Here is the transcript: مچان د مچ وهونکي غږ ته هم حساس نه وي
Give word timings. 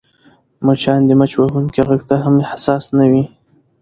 مچان 0.65 0.99
د 1.07 1.11
مچ 1.19 1.31
وهونکي 1.41 1.81
غږ 1.87 2.01
ته 2.09 2.15
هم 2.23 2.35
حساس 2.51 2.83
نه 2.97 3.05
وي 3.11 3.23